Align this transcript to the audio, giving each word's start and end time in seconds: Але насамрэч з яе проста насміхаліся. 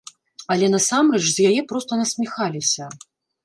Але 0.55 0.69
насамрэч 0.75 1.21
з 1.29 1.47
яе 1.51 1.61
проста 1.75 2.03
насміхаліся. 2.03 2.93